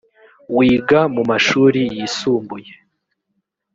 [0.55, 2.71] wiga mu mashuri yisumbuye